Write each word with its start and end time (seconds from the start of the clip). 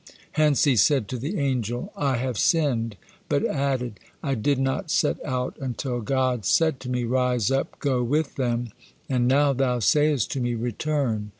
Hence 0.31 0.63
he 0.63 0.75
said 0.75 1.07
to 1.09 1.17
the 1.19 1.37
angel, 1.37 1.93
"I 1.95 2.17
have 2.17 2.35
sinned," 2.39 2.97
but 3.29 3.45
added, 3.45 3.99
"I 4.23 4.33
did 4.33 4.57
not 4.57 4.89
set 4.89 5.23
out 5.23 5.55
until 5.61 6.01
God 6.01 6.43
said 6.43 6.79
to 6.79 6.89
me, 6.89 7.03
'Rise 7.03 7.51
up, 7.51 7.77
go 7.77 8.01
with 8.01 8.33
them;' 8.33 8.71
and 9.07 9.27
now 9.27 9.53
thou 9.53 9.77
sayest 9.77 10.31
to 10.31 10.39
me, 10.39 10.55
'Return.' 10.55 11.29